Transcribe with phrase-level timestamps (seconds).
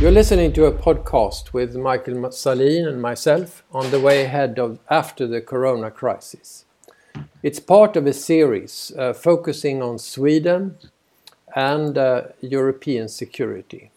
[0.00, 4.78] You're listening to a podcast with Michael Sahlin and myself on the way ahead of
[4.88, 6.66] after the corona crisis.
[7.42, 10.76] It's part of a series uh, focusing on Sweden
[11.56, 13.90] and uh, European security.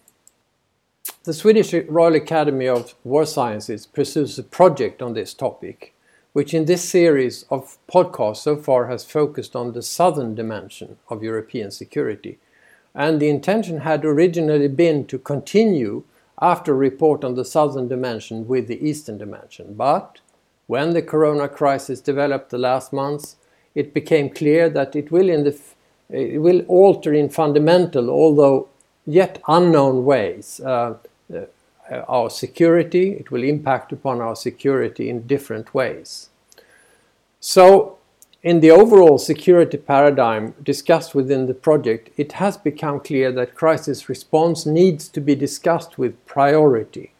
[1.23, 5.93] The Swedish Royal Academy of War Sciences pursues a project on this topic,
[6.33, 11.21] which in this series of podcasts so far has focused on the southern dimension of
[11.21, 12.39] European security–
[12.93, 16.03] and the intention had originally been to continue
[16.41, 19.73] after report on the southern dimension with the eastern dimension.
[19.73, 20.19] But
[20.67, 23.35] when the corona crisis developed the last months,
[23.75, 25.57] it became clear that it will, in the,
[26.09, 28.67] it will alter in fundamental, although
[29.05, 30.95] yet unknown ways, uh,
[31.33, 31.45] uh,
[32.07, 33.11] our security.
[33.11, 36.29] It will impact upon our security in different ways.
[37.39, 37.97] So
[38.43, 44.09] in the overall security paradigm discussed within the project, it has become clear that crisis
[44.09, 47.11] response needs to be discussed with priority,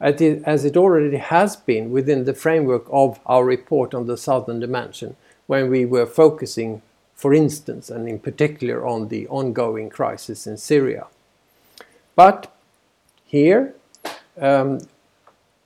[0.00, 5.14] as it already has been within the framework of our report on the Southern Dimension,
[5.46, 6.82] when we were focusing,
[7.14, 11.06] for instance, and in particular on the ongoing crisis in Syria.
[12.16, 12.52] But
[13.24, 13.74] here,
[14.40, 14.80] um,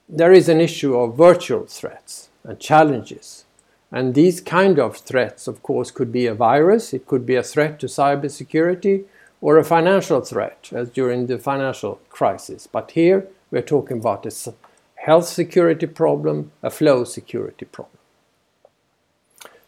[0.07, 3.45] there is an issue of virtual threats and challenges
[3.91, 7.43] and these kind of threats, of course, could be a virus, it could be a
[7.43, 9.05] threat to cybersecurity,
[9.41, 12.67] or a financial threat, as during the financial crisis.
[12.67, 14.53] But here we're talking about a
[14.95, 17.97] health security problem, a flow security problem.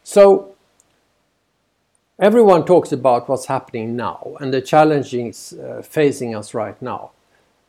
[0.03, 0.55] So
[2.19, 7.11] everyone talks about what's happening now and the challenges uh, facing us right now.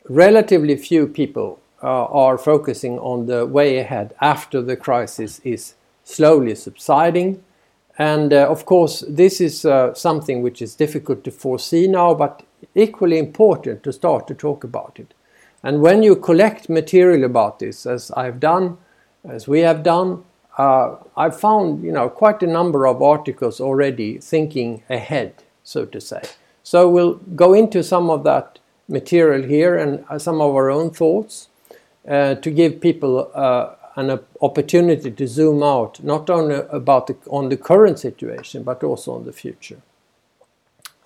[0.08, 6.54] Relatively few people uh, are focusing on the way ahead after the crisis is slowly
[6.54, 7.42] subsiding.
[7.98, 12.42] And uh, of course, this is uh, something which is difficult to foresee now, but
[12.74, 15.14] equally important to start to talk about it.
[15.62, 18.78] And when you collect material about this, as I've done,
[19.24, 20.24] as we have done,
[20.58, 26.00] uh, I've found you know quite a number of articles already thinking ahead, so to
[26.00, 26.22] say.
[26.62, 28.58] So we'll go into some of that
[28.88, 31.48] material here and uh, some of our own thoughts
[32.08, 37.48] uh, to give people uh, an opportunity to zoom out not only about the, on
[37.48, 39.80] the current situation but also on the future.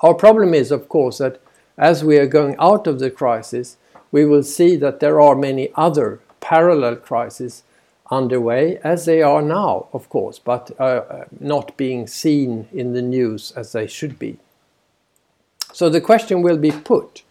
[0.01, 1.41] Our problem is, of course, that
[1.79, 3.77] as we are going out of the crisis,
[4.13, 7.63] we will see that there are many other parallel crises
[8.11, 13.53] underway, as they are now, of course, but uh, not being seen in the news
[13.57, 14.39] as they should be.
[15.73, 17.23] So the question will be put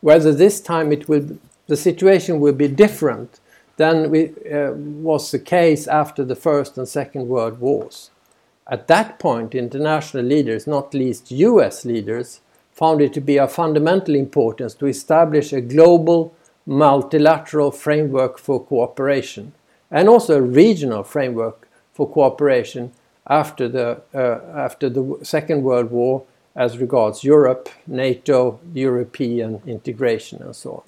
[0.00, 3.40] whether this time it will, the situation will be different
[3.76, 8.10] than we, uh, was the case after the First and Second World Wars.
[8.66, 12.40] At that point, international leaders, not least US leaders,
[12.72, 16.34] found it to be of fundamental importance to establish a global
[16.66, 19.52] multilateral framework for cooperation
[19.90, 22.90] and also a regional framework for cooperation
[23.26, 26.24] after the, uh, after the Second World War
[26.56, 30.82] as regards Europe, NATO, European integration, and so on.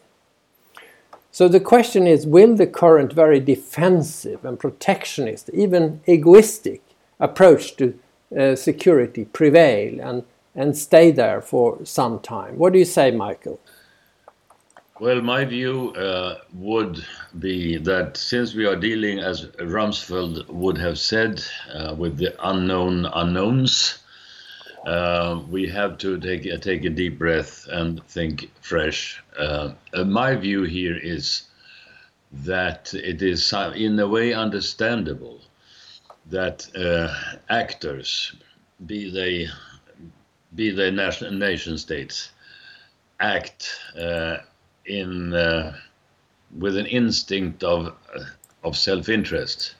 [1.36, 6.80] So the question is will the current very defensive and protectionist, even egoistic
[7.20, 7.92] approach to
[8.34, 10.24] uh, security prevail and,
[10.54, 12.56] and stay there for some time?
[12.56, 13.60] What do you say, Michael?
[14.98, 17.04] Well, my view uh, would
[17.38, 23.04] be that since we are dealing, as Rumsfeld would have said, uh, with the unknown
[23.12, 23.98] unknowns,
[24.86, 29.20] uh, we have to take a, take a deep breath and think fresh.
[29.36, 31.48] Uh, uh, my view here is
[32.30, 35.40] that it is in a way understandable
[36.26, 37.12] that uh,
[37.50, 38.32] actors,
[38.86, 39.48] be they
[40.54, 42.30] be they nation, nation states,
[43.18, 44.36] act uh,
[44.84, 45.30] in
[46.56, 47.92] with an instinct of
[48.62, 49.74] of self-interest.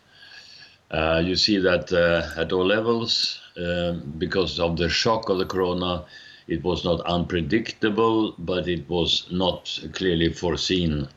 [0.93, 1.93] You see that
[2.37, 6.05] at all levels um, because of the shock of the corona.
[6.47, 11.09] It was not unpredictable, but it was not clearly foreseen.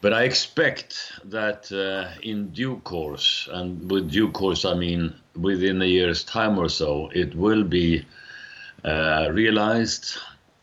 [0.00, 5.82] But I expect that uh, in due course, and with due course I mean within
[5.82, 8.04] a year's time or so, it will be
[8.84, 10.16] uh, realized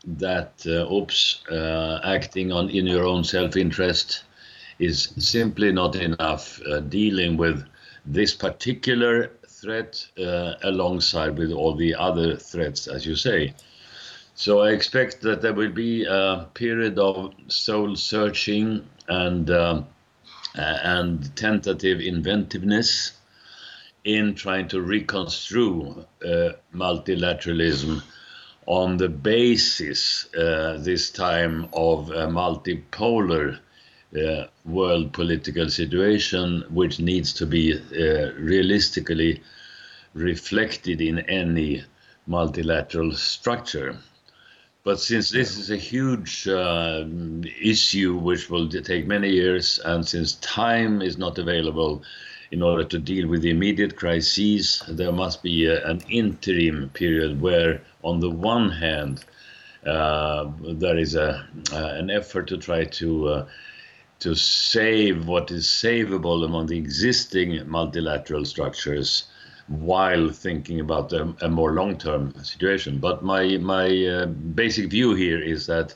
[0.04, 4.24] that uh, oops, uh, acting on in your own self-interest
[4.78, 6.60] is simply not enough.
[6.66, 7.64] Uh, dealing with
[8.04, 13.54] this particular threat uh, alongside with all the other threats, as you say.
[14.34, 19.82] So I expect that there will be a period of soul searching and uh,
[20.54, 23.12] and tentative inventiveness
[24.04, 28.02] in trying to reconstruct uh, multilateralism
[28.66, 33.58] on the basis uh, this time of a multipolar
[34.16, 39.42] uh, world political situation, which needs to be uh, realistically
[40.14, 41.82] reflected in any
[42.26, 43.96] multilateral structure.
[44.84, 47.04] But since this is a huge uh,
[47.60, 52.02] issue which will take many years, and since time is not available
[52.50, 57.40] in order to deal with the immediate crises, there must be a, an interim period
[57.40, 59.24] where, on the one hand,
[59.86, 63.46] uh, there is a, uh, an effort to try to uh,
[64.22, 69.24] to save what is savable among the existing multilateral structures
[69.66, 72.98] while thinking about a, a more long-term situation.
[72.98, 75.94] But my my uh, basic view here is that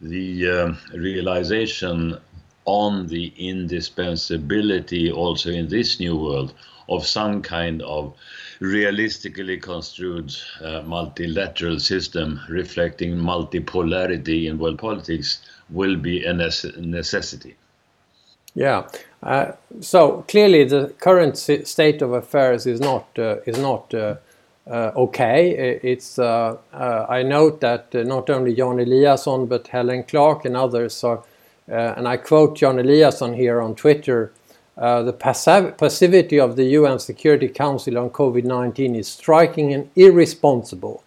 [0.00, 2.18] the uh, realization
[2.66, 6.54] on the indispensability also in this new world
[6.88, 8.14] of some kind of
[8.60, 10.32] realistically construed
[10.62, 15.40] uh, multilateral system reflecting multipolarity in world politics
[15.70, 17.56] will be a necessity.
[18.56, 18.88] Yeah.
[19.22, 24.16] Uh, so clearly, the current state of affairs is not uh, is not uh,
[24.66, 25.78] uh okay.
[25.82, 31.04] It's uh, uh, I note that not only Jan Eliasson but Helen Clark and others
[31.04, 31.22] are,
[31.68, 34.32] and I quote Jan Eliasson here on Twitter.
[34.76, 35.16] the
[35.78, 41.02] passivity of the UN Security Council on COVID-19 is striking and irresponsible.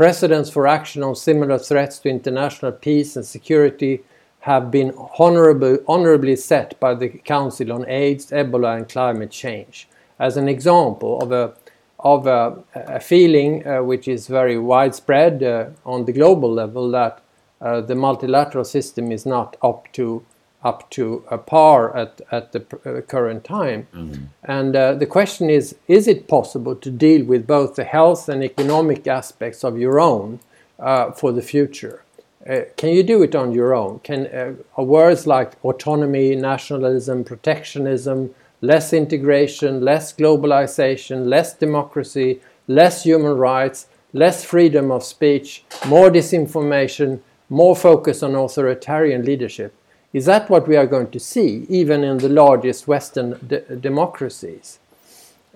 [0.00, 4.00] Precedents for action on similar threats to international peace and security
[4.38, 9.90] have been honorably, honorably set by the Council on AIDS, Ebola and Climate Change.
[10.18, 11.52] As an example of a,
[11.98, 17.20] of a, a feeling uh, which is very widespread uh, on the global level that
[17.60, 20.24] uh, the multilateral system is not up to
[20.62, 23.86] up to a par at, at the uh, current time.
[23.94, 24.24] Mm-hmm.
[24.44, 28.42] And uh, the question is is it possible to deal with both the health and
[28.44, 30.40] economic aspects of your own
[30.78, 32.02] uh, for the future?
[32.48, 34.00] Uh, can you do it on your own?
[34.00, 43.36] Can uh, words like autonomy, nationalism, protectionism, less integration, less globalization, less democracy, less human
[43.36, 49.74] rights, less freedom of speech, more disinformation, more focus on authoritarian leadership.
[50.12, 53.38] Is that what we are going to see, even in the largest Western
[53.80, 54.80] democracies?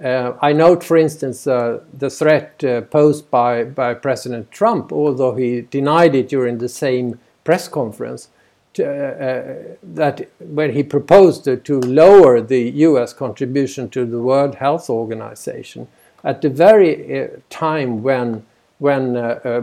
[0.03, 5.35] Uh, I note, for instance, uh, the threat uh, posed by, by President Trump, although
[5.35, 8.29] he denied it during the same press conference,
[8.75, 14.56] to, uh, uh, that when he proposed to, lower the US contribution to the World
[14.56, 15.87] Health Organization,
[16.25, 18.45] at the very uh, time when,
[18.79, 19.15] when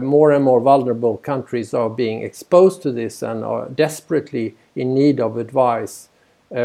[0.02, 5.20] more and more vulnerable countries are being exposed to this and are desperately in need
[5.20, 6.08] of advice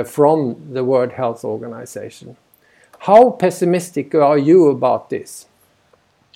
[0.05, 2.35] from the World Health Organization.
[2.99, 5.45] How pessimistic are you about this?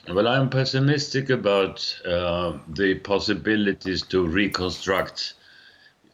[0.08, 5.34] Well, I'm pessimistic about uh, the possibilities to reconstruct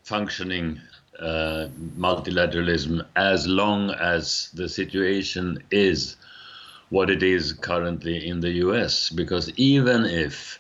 [0.04, 0.82] functioning
[1.20, 1.68] uh,
[1.98, 6.18] multilateralism as long as the situation is
[6.90, 9.10] what it is currently in the US.
[9.10, 10.60] Because even if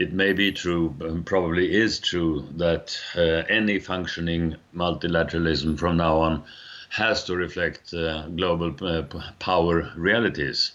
[0.00, 6.16] it may be true, and probably is true, that uh, any functioning multilateralism from now
[6.16, 6.42] on
[6.88, 9.02] has to reflect uh, global uh,
[9.38, 10.72] power realities.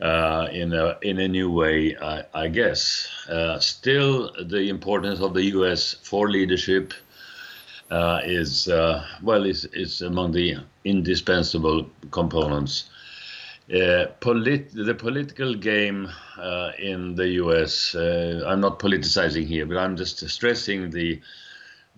[0.00, 3.08] Uh, in a in a new way, I, I guess.
[3.28, 5.94] Uh, still, the importance of the U.S.
[6.02, 6.92] for leadership
[7.90, 8.66] uh, is
[9.22, 12.89] well is is among the indispensable components.
[13.70, 16.10] Polit the political game
[16.78, 17.94] in the U.S.
[17.94, 21.20] I'm not politicizing here, but I'm just stressing the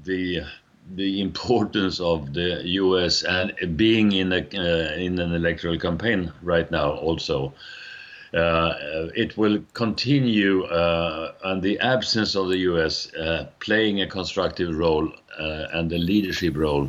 [0.04, 0.42] the
[0.90, 3.22] the importance of the U.S.
[3.22, 7.54] and being in a uh, in an electoral campaign right now also.
[8.34, 13.12] Uh, it will continue, uh, and the absence of the U.S.
[13.14, 16.88] Uh, playing a constructive role uh, and a leadership role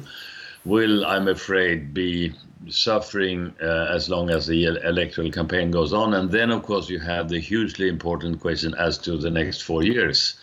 [0.63, 2.31] will, I'm afraid, be
[2.69, 6.13] suffering uh, as long as the electoral campaign goes on.
[6.13, 9.83] And then, of course, you have the hugely important question as to the next four
[9.83, 10.35] years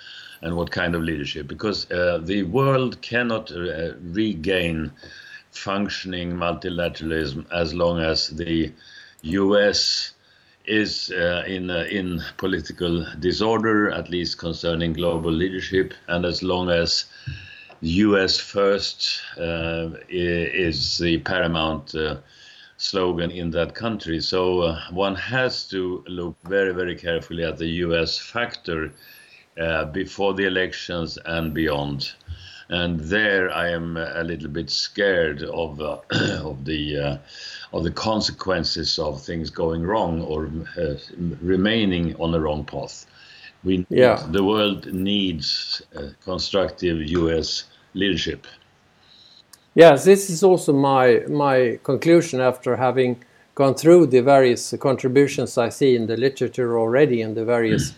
[0.42, 4.90] and what kind of leadership because uh, the world cannot uh, regain
[5.50, 8.72] functioning multilateralism as long as the
[9.22, 10.12] US
[10.64, 16.70] is uh, in uh, in political disorder, at least concerning global leadership, and as long
[16.70, 17.06] as
[17.82, 18.38] U.S.
[18.38, 22.16] first uh, is the paramount uh,
[22.76, 24.20] slogan in that country.
[24.20, 28.18] So one has to look very, very carefully at the U.S.
[28.18, 28.92] factor
[29.60, 32.12] uh, before the elections and beyond.
[32.68, 35.98] And there, I am a little bit scared of uh,
[36.44, 37.18] of the uh,
[37.72, 40.94] of the consequences of things going wrong or uh,
[41.42, 43.06] remaining on the wrong path.
[43.64, 44.24] We yeah.
[44.30, 45.82] the world needs
[46.24, 47.64] constructive U.S.
[47.94, 48.46] leadership.
[49.74, 53.22] Yes, this is also my my conclusion after having
[53.54, 57.92] gone through the various contributions I see in the literature already and the various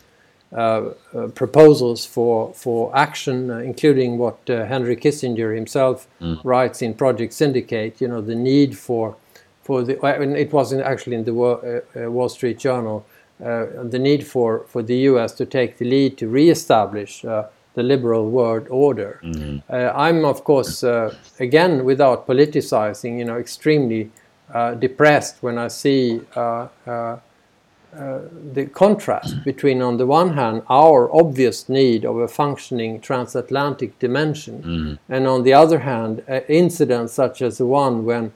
[0.53, 6.39] uh, uh, proposals for for action, uh, including what uh, Henry Kissinger himself mm.
[6.45, 8.03] writes in Project Syndicate.
[8.03, 9.17] You know the need for
[9.63, 13.07] for the and it wasn't actually in the uh, Wall Street Journal.
[13.39, 15.33] the need for, for the U.S.
[15.33, 17.25] to take the lead to reestablish
[17.75, 19.21] the liberal world order.
[19.23, 19.59] Mm-hmm.
[19.73, 24.11] Uh, I'm, of course, uh, again, without politicizing, you know, extremely
[24.53, 28.21] uh, depressed when I see uh, uh, uh,
[28.53, 34.63] the contrast between, on the one hand, our obvious need of a functioning transatlantic dimension,
[34.63, 35.13] mm-hmm.
[35.13, 38.33] and on the other hand, incidents such as the one when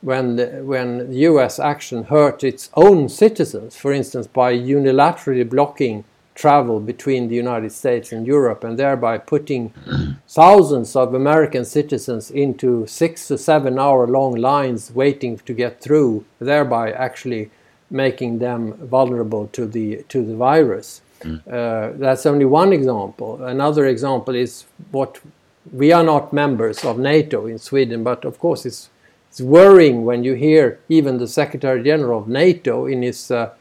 [0.00, 1.60] when the, when U.S.
[1.60, 8.12] action hurt its own citizens, for instance, by unilaterally blocking travel between the United States
[8.12, 9.72] and Europe and thereby putting
[10.28, 16.24] thousands of American citizens into six to seven hour long lines waiting to get through,
[16.40, 17.50] thereby actually
[17.90, 21.02] making them vulnerable to the to the virus.
[21.20, 21.46] Mm.
[21.46, 23.42] Uh, that's only one example.
[23.44, 25.20] Another example is what
[25.72, 28.88] we are not members of NATO in Sweden, but of course it's
[29.28, 33.54] it's worrying when you hear even the Secretary General of NATO in his uh,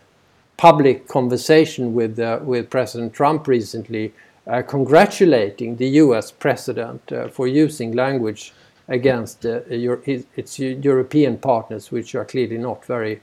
[0.62, 4.14] public conversation with uh, with President Trump recently,
[4.46, 6.30] uh, congratulating the U.S.
[6.30, 8.54] president uh, for using language
[8.88, 13.22] against its European partners, which are clearly not very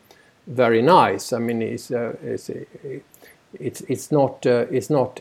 [0.49, 1.33] very nice.
[1.33, 2.51] I mean, it's, it's
[3.55, 5.21] it's it's not uh, it's not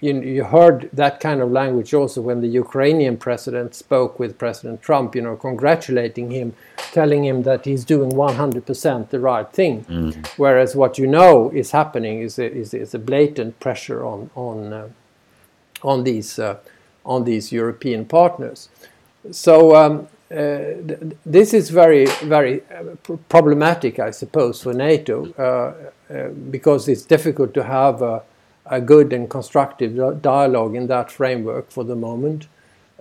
[0.00, 4.82] you, you heard that kind of language also when the Ukrainian president spoke with President
[4.82, 6.54] Trump you know congratulating him
[6.92, 10.26] telling him that he's doing 100% the right thing mm.
[10.36, 14.72] whereas what you know is happening is a, is, is a blatant pressure on on
[14.72, 14.88] uh,
[15.82, 16.56] on these uh,
[17.06, 18.68] on these European partners
[19.30, 20.74] so um, uh,
[21.24, 27.64] this is very, very uh, problematic, I suppose, for NATO uh, because it's difficult to
[27.64, 28.22] have a,
[28.66, 32.46] a, good and constructive dialogue in that framework for the moment.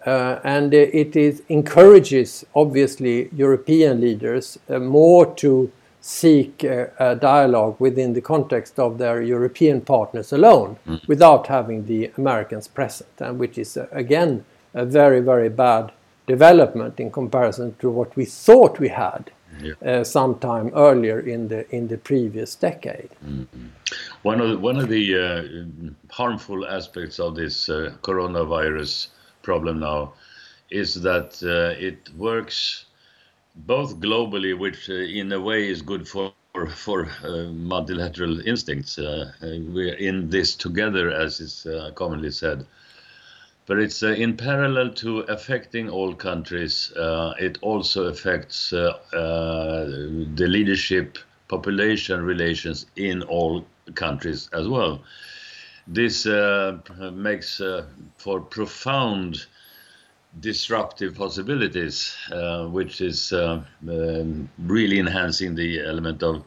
[0.05, 5.69] Uh, and it is, encourages, obviously, European leaders uh, more to
[5.99, 11.05] seek a dialogue within the context of their European partners alone, mm.
[11.05, 15.91] without having the Americans present, and which is, again, a very, very bad
[16.27, 19.31] development in comparison to what we thought we had
[19.61, 19.73] yeah.
[19.85, 23.09] uh, sometime earlier in the in the previous decade.
[23.25, 23.67] Mm-hmm.
[24.23, 29.07] One of the, one of the uh, harmful aspects of this uh, coronavirus
[29.41, 30.13] problem now
[30.69, 32.85] is that uh, it works
[33.55, 36.33] both globally, which uh, in a way is good for
[36.69, 38.97] for uh, multilateral instincts.
[38.97, 42.65] we're in this together, as is commonly said
[43.67, 46.91] but it's uh, in parallel to affecting all countries.
[46.93, 49.85] Uh, it also affects uh, uh
[50.35, 51.19] the leadership
[51.49, 55.01] population relations in all countries as well.
[55.85, 56.79] This uh,
[57.13, 57.61] makes
[58.17, 59.45] for profound
[60.39, 62.15] disruptive possibilities,
[62.71, 66.43] which is um, really enhancing the element of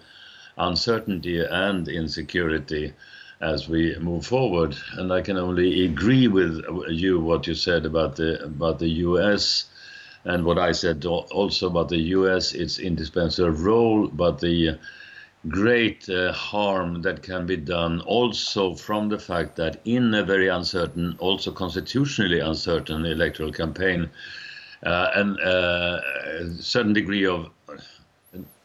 [0.58, 2.92] uncertainty and insecurity
[3.40, 4.76] as we move forward.
[4.92, 9.66] And I can only agree with you what you said about the about the U.S.
[10.24, 12.52] and what I said also about the U.S.
[12.52, 14.78] Its indispensable role, but the
[15.48, 20.48] great uh, harm that can be done also from the fact that in a very
[20.48, 24.10] uncertain, also constitutionally uncertain electoral campaign,
[24.84, 25.98] uh, and uh,
[26.40, 27.48] a certain degree of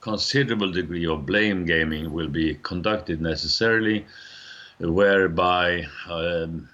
[0.02, 4.06] considerable degree of blame gaming will be conducted necessarily
[4.80, 6.68] whereby, um,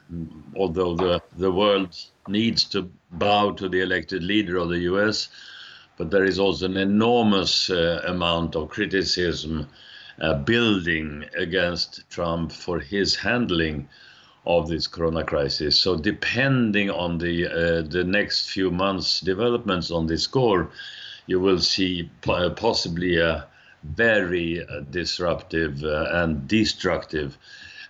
[0.55, 1.95] although the, the world
[2.27, 5.27] needs to bow to the elected leader of the US,
[5.97, 9.67] but there is also an enormous uh, amount of criticism
[10.19, 13.87] uh, building against Trump for his handling
[14.45, 15.79] of this corona crisis.
[15.79, 20.71] So, depending on the uh, the next few months' developments on this score,
[21.27, 23.47] you will see possibly a
[23.83, 27.37] very uh, disruptive uh, and destructive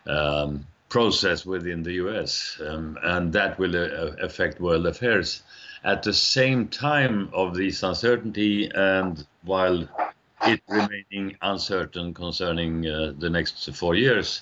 [0.07, 5.41] um, process within the US, um, and that will uh, affect world affairs.
[5.83, 9.87] At the same time of this uncertainty, and while
[10.43, 14.41] it remaining uncertain concerning uh, the next four years,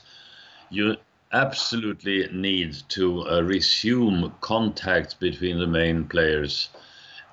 [0.70, 0.96] you
[1.32, 6.70] absolutely need to uh, resume contacts between the main players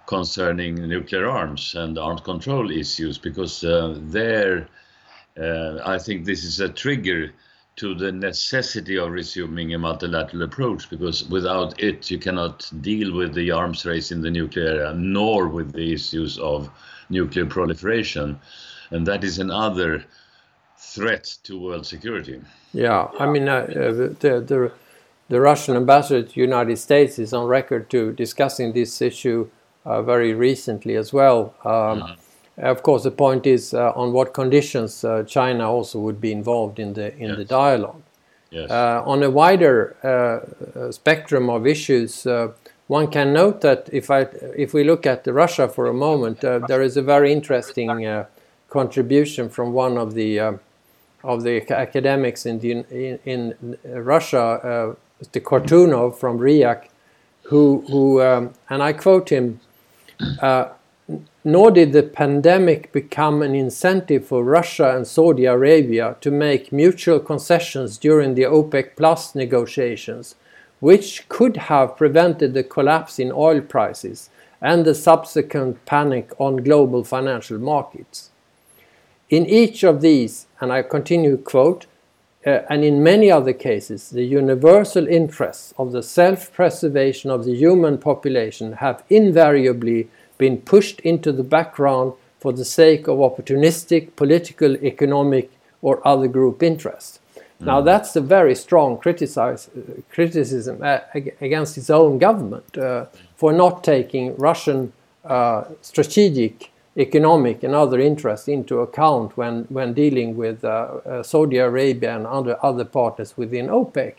[0.06, 4.68] concerning nuclear arms and arms control issues because uh, there,
[5.40, 7.32] uh, I think this is a trigger
[7.76, 13.34] to the necessity of resuming a multilateral approach because without it you cannot deal with
[13.34, 16.70] the arms race in the nuclear area nor with the issues of
[17.10, 18.38] nuclear proliferation.
[18.90, 20.04] And that is another
[20.78, 22.40] threat to world security.
[22.72, 24.72] Yeah i mean uh, the, the
[25.28, 29.48] the russian ambassador to the united states is on record to discussing this issue
[29.86, 31.54] uh, very recently as well.
[31.64, 32.25] Um, mm-hmm
[32.58, 36.78] of course, the point is uh, on what conditions uh, China also would be involved
[36.78, 37.36] in the in yes.
[37.36, 38.02] the dialogue.
[38.50, 38.70] Yes.
[38.70, 42.52] Uh, on a wider uh, spectrum of issues, uh,
[42.86, 44.22] one can note that if I
[44.56, 48.24] if we look at Russia for a moment, uh, there is a very interesting
[48.70, 50.58] contribution from one of the
[51.24, 55.42] of the academics in the, in, in Russia, Mr.
[55.42, 56.88] Kortunov from RIAC,
[57.42, 59.60] who who um, and I quote him
[61.44, 67.20] nor did the pandemic become an incentive for Russia and Saudi Arabia to make mutual
[67.20, 70.34] concessions during the OPEC Plus negotiations,
[70.80, 77.04] which could have prevented the collapse in oil prices and the subsequent panic on global
[77.04, 78.30] financial markets.
[79.28, 81.86] In each of these, and I continue quote,
[82.46, 87.54] uh, and in many other cases, the universal interests of the self preservation of the
[87.54, 90.08] human population have invariably
[90.38, 95.50] been pushed into the background for the sake of opportunistic political, economic,
[95.82, 97.18] or other group interests.
[97.60, 97.66] Mm.
[97.66, 100.98] Now, that's a very strong criticism uh,
[101.40, 104.92] against its own government uh, for not taking Russian
[105.24, 111.58] uh, strategic, economic, and other interests into account when, when dealing with uh, uh, Saudi
[111.58, 114.14] Arabia and other, other partners within OPEC.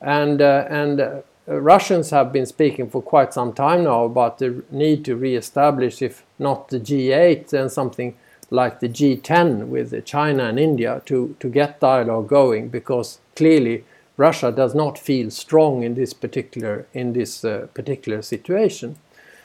[0.00, 1.22] And, uh, and
[1.58, 6.24] Russians have been speaking for quite some time now about the need to re-establish, if
[6.38, 8.16] not the G8, then something
[8.50, 13.84] like the G10 with China and India to, to get dialogue going, because clearly
[14.16, 18.96] Russia does not feel strong in this particular in this uh, particular situation.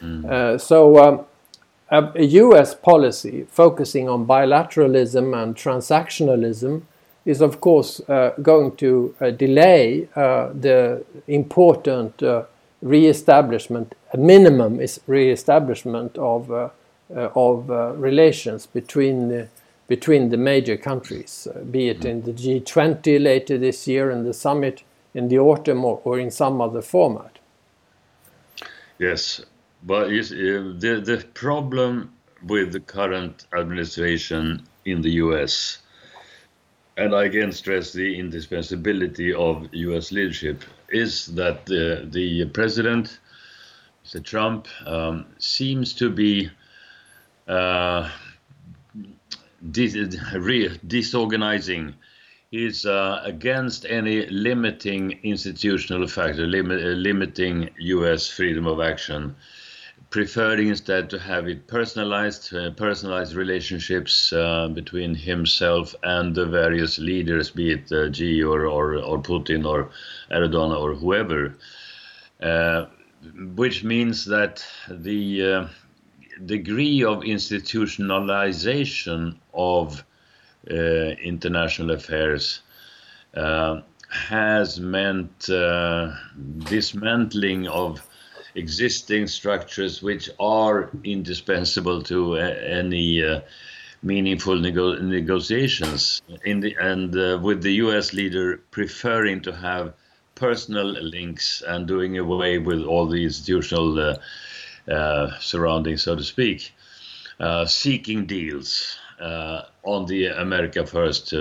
[0.01, 0.25] Mm.
[0.25, 1.03] Uh, so.
[1.03, 1.25] Um,
[1.89, 2.73] a, a U.S.
[2.73, 6.81] policy focusing on bilateralism and transactionalism
[7.25, 12.21] is of course uh, going to uh, delay uh, the important
[12.81, 16.71] re-establishment, a minimum is re-establishment of
[17.11, 19.47] of relations between the,
[19.87, 24.81] between the major countries, be it in the G20 later this year and the summit
[25.13, 27.37] in the autumn or, or in some other format.
[28.97, 29.45] Yes,
[29.83, 32.11] but the the problem
[32.43, 35.79] with the current administration in the U.S
[36.97, 40.11] and I again stress the indispensability of U.S.
[40.11, 43.19] leadership, is that the, the president,
[44.05, 44.23] Mr.
[44.23, 46.49] Trump, um, seems to be
[47.47, 48.09] uh,
[49.71, 49.93] dis
[50.87, 51.95] disorganizing.
[52.51, 58.29] He's uh, against any limiting institutional factor, lim limiting U.S.
[58.29, 59.35] freedom of action
[60.15, 66.97] preferring instead to have it personalized, uh, personalized relationships uh, between himself and the various
[66.97, 69.89] leaders, be it uh, Xi or, or, or Putin or
[70.31, 71.57] Erdogan or whoever,
[72.41, 72.85] uh,
[73.57, 75.67] which means that the uh,
[76.45, 80.01] degree of institutionalization of
[80.71, 82.61] uh, international affairs
[84.09, 85.49] has meant
[86.69, 88.01] dismantling of
[88.55, 93.41] existing structures which are indispensable to uh, any uh,
[94.01, 96.21] meaningful nego negotiations.
[96.27, 98.13] The, and uh, with the U.S.
[98.13, 99.93] leader preferring to have
[100.35, 106.73] personal links and doing away with all the institutional uh, uh, surroundings, so to speak,
[107.39, 108.97] uh, seeking deals
[109.83, 111.33] on the America First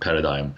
[0.00, 0.54] paradigm.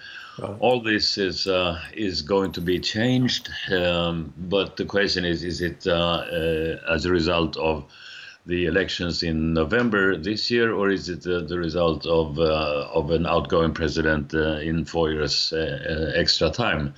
[0.61, 5.61] All this is uh, is going to be changed, um, but the question is: Is
[5.61, 7.85] it uh, uh, as a result of
[8.47, 13.27] the elections in November this year, or is it the result of uh, of an
[13.27, 16.95] outgoing president uh, in four years uh, extra time?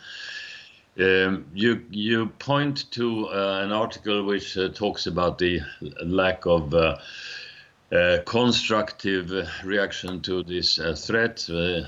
[0.98, 5.60] Um, you you point to an article which talks about the
[6.02, 6.72] lack of
[7.94, 9.30] uh, constructive
[9.62, 11.48] reaction to this uh, threat.
[11.48, 11.82] Uh,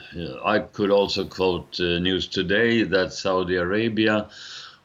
[0.44, 4.28] I could also quote uh, news today that Saudi Arabia,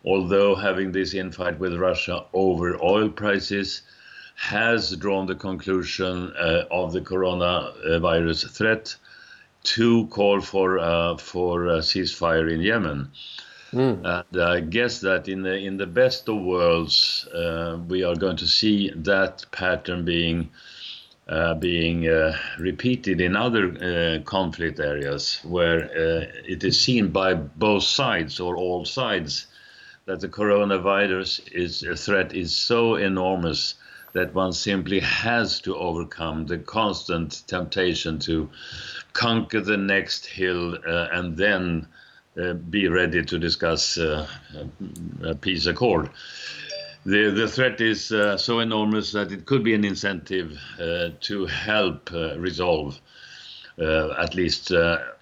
[0.04, 3.84] although having this infight with Russia over oil prices,
[4.36, 8.96] has drawn the conclusion uh, of the coronavirus threat
[9.64, 10.80] to call for
[11.20, 13.12] for a ceasefire in Yemen.
[13.72, 14.04] Mm.
[14.04, 17.28] And I guess that in the in the best of worlds,
[17.88, 20.50] we are going to see that pattern being
[21.28, 27.34] uh, being uh, repeated in other uh, conflict areas where uh, it is seen by
[27.34, 29.48] both sides or all sides
[30.06, 33.76] that the coronavirus is a threat is so enormous
[34.14, 38.50] that one simply has to overcome the constant temptation to
[39.14, 41.88] conquer the next hill uh, and then
[42.42, 44.28] uh, be ready to discuss uh,
[45.24, 46.10] a peace accord.
[47.06, 51.46] The, the threat is uh, so enormous that it could be an incentive uh, to
[51.48, 53.00] help uh, resolve
[53.80, 54.72] at least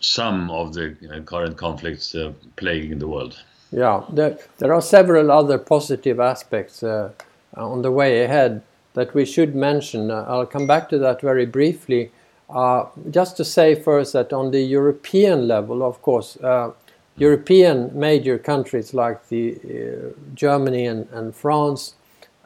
[0.01, 0.93] some of the
[1.25, 2.13] current conflicts
[2.57, 3.41] plaguing the world.
[3.71, 8.61] Yeah, there, there are several other positive aspects on the way ahead
[8.95, 10.11] that we should mention.
[10.11, 12.11] I'll come back to that very briefly.
[12.49, 16.71] Uh, just to say first that on the European level, of course, uh,
[17.19, 21.95] European major countries like the uh, Germany and, and, France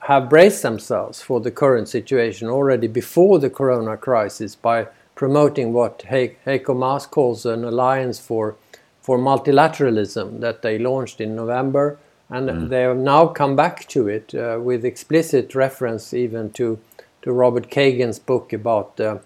[0.01, 6.03] have braced themselves for the current situation already before the corona crisis by promoting what
[6.09, 8.55] He Heiko Maas calls an alliance for
[9.01, 12.69] for multilateralism that they launched in November, and mm.
[12.69, 16.79] they have now come back to it uh, with explicit reference even to
[17.21, 19.17] to Robert Kagan's book about uh,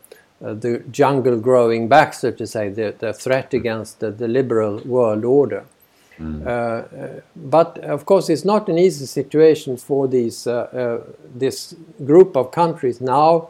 [0.43, 4.79] uh, the jungle growing back, so to say, the, the threat against the, the liberal
[4.85, 5.65] world order.
[6.19, 6.45] Mm.
[6.45, 11.01] Uh, uh but of course, it's not an easy situation for these uh,
[11.35, 13.49] this group of countries now,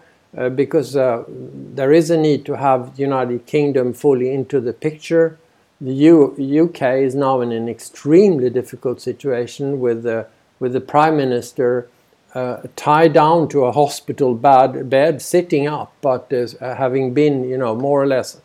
[0.55, 5.37] because there is a need to have the United Kingdom fully into the picture.
[5.79, 10.27] The U UK is now in an extremely difficult situation with the
[10.59, 11.87] with the Prime Minister
[12.33, 17.57] uh, tied down to a hospital bed, bed sitting up, but uh, having been, you
[17.57, 18.41] know, more or less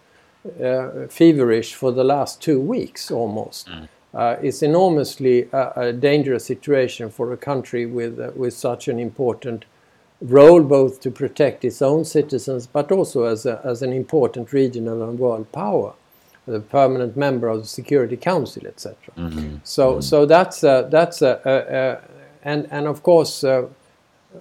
[0.63, 3.69] uh, feverish for the last two weeks almost.
[3.69, 3.89] Mm.
[4.15, 8.99] Uh, it's enormously uh, a dangerous situation for a country with uh, with such an
[8.99, 9.65] important
[10.21, 15.03] role, both to protect its own citizens, but also as a, as an important regional
[15.03, 15.95] and world power,
[16.47, 18.97] the permanent member of the Security Council, etc.
[19.17, 19.61] Mm -hmm.
[19.65, 21.99] So mm so that's a, that's a, a
[22.43, 23.67] and and of course, uh,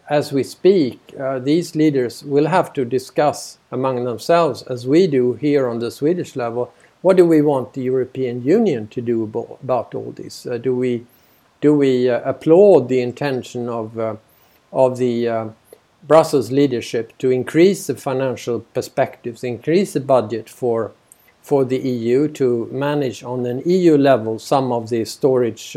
[0.10, 5.34] as we speak, uh, these leaders will have to discuss among themselves, as we do
[5.34, 9.58] here on the Swedish level, what do we want the European Union to do about,
[9.64, 10.46] about all this?
[10.46, 11.06] Uh, do we
[11.60, 14.16] do we uh, applaud the intention of uh,
[14.72, 15.48] of the uh,
[16.08, 20.92] Brussels leadership to increase the financial perspectives, increase the budget for
[21.42, 25.76] for the EU to manage on an EU level some of the storage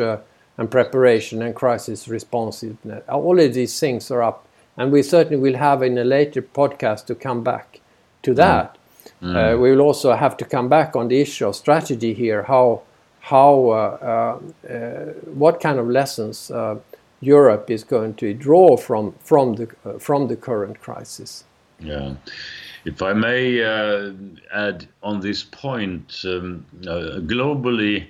[0.56, 3.02] and preparation and crisis responsiveness.
[3.08, 7.06] All of these things are up, and we certainly will have in a later podcast
[7.06, 7.80] to come back
[8.22, 8.36] to mm.
[8.36, 8.78] that.
[9.22, 9.54] Mm.
[9.54, 12.42] Uh, we will also have to come back on the issue of strategy here.
[12.44, 12.82] How,
[13.20, 14.38] how, uh,
[14.68, 16.76] uh, uh what kind of lessons uh,
[17.20, 21.44] Europe is going to draw from from the uh, from the current crisis.
[21.80, 22.14] Yeah.
[22.84, 23.62] If I may
[24.52, 28.08] add on this point, um, globally,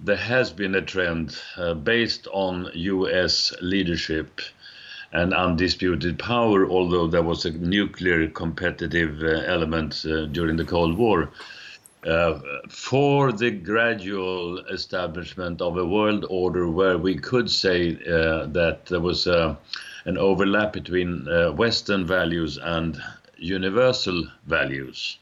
[0.00, 4.40] there has been a trend uh, based on US leadership
[5.12, 10.98] and undisputed power, although there was a nuclear competitive uh, element uh, during the Cold
[10.98, 11.30] War,
[12.04, 18.86] uh, for the gradual establishment of a world order where we could say uh, that
[18.86, 19.54] there was uh,
[20.04, 21.24] an overlap between
[21.56, 23.00] Western values and
[23.38, 25.18] universal values.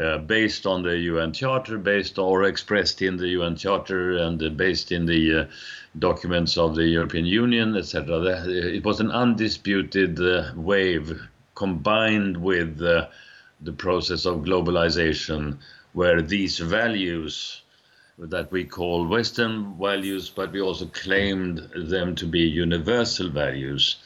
[0.00, 4.48] Uh, based on the UN Charter, based or expressed in the UN Charter, and uh,
[4.48, 5.44] based in the uh,
[5.98, 8.46] documents of the European Union, etc.
[8.48, 11.20] It was an undisputed uh, wave
[11.54, 13.10] combined with the
[13.76, 15.58] process of globalization,
[15.92, 17.60] where these values
[18.16, 23.96] that we call Western values, but we also claimed them to be universal values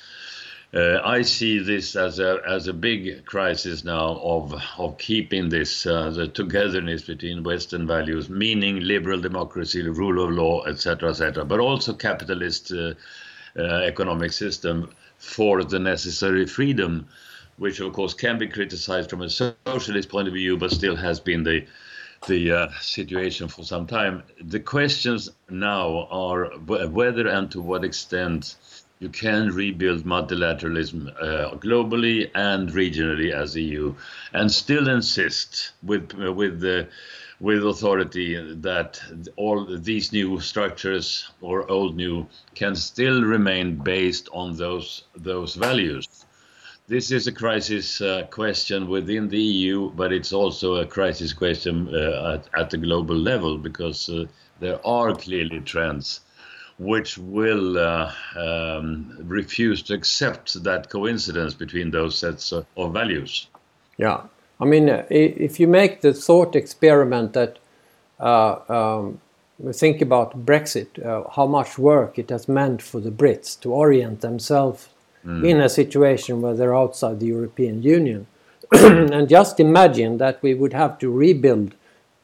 [0.74, 5.86] uh, I see this as a as a big crisis now of of keeping this
[5.86, 11.60] uh, the togetherness between Western values, meaning liberal democracy, rule of law, etc., etc., but
[11.60, 12.94] also capitalist uh,
[13.56, 17.06] uh, economic system for the necessary freedom,
[17.56, 21.20] which of course can be criticized from a socialist point of view, but still has
[21.20, 21.64] been the
[22.26, 24.24] the uh, situation for some time.
[24.40, 28.56] The questions now are whether and to what extent
[29.00, 33.94] you can rebuild multilateralism uh, globally and regionally as EU,
[34.32, 36.88] and still insist with uh, with the
[37.40, 39.00] with authority that
[39.36, 46.08] all these new structures or old new can still remain based on those those values.
[46.86, 51.88] This is a crisis uh, question within the EU, but it's also a crisis question
[51.94, 54.26] uh, at, at the global level because uh,
[54.60, 56.20] there are clearly trends
[56.78, 63.48] which will uh, um, refuse to accept that coincidence between those sets of, of values.
[63.96, 64.22] Yeah,
[64.60, 67.58] I mean, uh, if you make the thought experiment that
[68.18, 69.20] uh, um,
[69.72, 74.20] think about Brexit, uh, how much work it has meant for the Brits to orient
[74.20, 74.88] themselves
[75.24, 75.48] mm.
[75.48, 78.26] in a situation where they're outside the European Union.
[78.72, 81.74] and just imagine that we would have to rebuild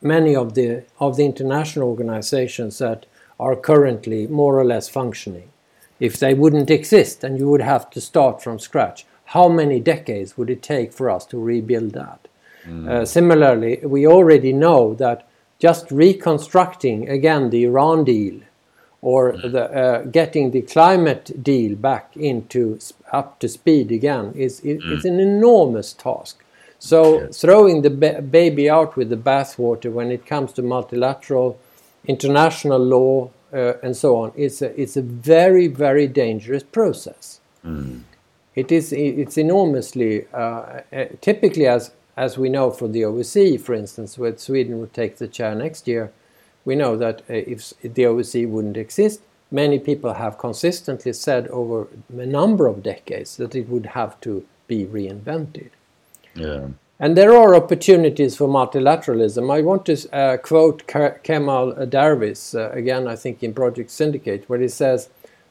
[0.03, 3.05] many of the of the international organizations that
[3.41, 5.51] are currently more or less functioning.
[5.99, 10.37] If they wouldn't exist and you would have to start from scratch, how many decades
[10.37, 12.29] would it take for us to rebuild that?
[12.67, 12.89] Mm.
[12.89, 18.41] Uh, similarly, we already know that just reconstructing again the Iran deal
[19.03, 19.53] or mm.
[19.53, 22.79] the, uh, getting the climate deal back into
[23.13, 24.93] up to speed again is, is, mm.
[24.93, 26.45] is an enormous task.
[26.79, 27.41] So yes.
[27.41, 31.59] throwing the ba baby out with the bathwater when it comes to multilateral,
[32.05, 37.41] international law, uh, and so on, it's a, it's a very very dangerous process.
[37.65, 38.03] Mm.
[38.55, 43.75] It is it's enormously uh, uh typically as as we know for the OSCE, for
[43.75, 46.13] instance, where Sweden would take the chair next year,
[46.65, 51.89] we know that uh, if the OSCE wouldn't exist, many people have consistently said over
[52.17, 55.71] a number of decades that it would have to be reinvented.
[56.35, 56.69] Yeah.
[57.03, 59.51] And there are opportunities for multilateralism.
[59.51, 64.61] I want to uh, quote Kemal Dervis, uh, again, I think in Project Syndicate, where
[64.61, 65.09] he says,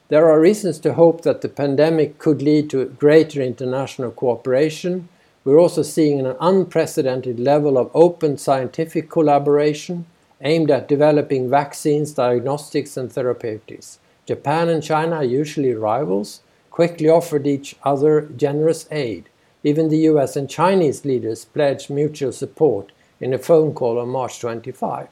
[0.10, 5.10] There are reasons to hope that the pandemic could lead to greater international cooperation.
[5.44, 10.06] We're also seeing an unprecedented level of open scientific collaboration
[10.42, 13.98] aimed at developing vaccines, diagnostics, and therapeutics.
[14.28, 19.29] Japan and China usually rivals, quickly offered each other generous aid.
[19.64, 24.40] Even the US and Chinese leaders pledged mutual support in a phone call on March
[24.40, 25.08] 25.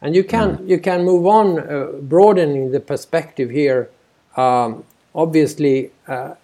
[0.00, 0.68] And you can, mm.
[0.68, 3.90] you can move on, uh, broadening the perspective here.
[4.36, 6.34] Um, obviously, uh,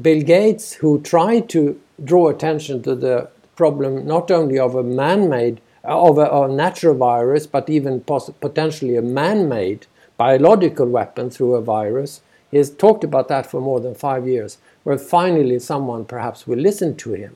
[0.00, 5.28] Bill Gates, who tried to draw attention to the problem not only of a man
[5.28, 11.54] made, of a, a, natural virus, but even potentially a man made biological weapon through
[11.54, 12.20] a virus.
[12.50, 16.60] He has talked about that for more than five years where finally someone perhaps will
[16.60, 17.34] listen to him.